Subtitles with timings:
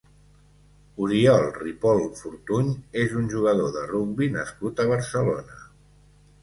[1.07, 2.73] Oriol Ripol Fortuny
[3.05, 5.63] és un jugador de rugbi nascut a Barcelona.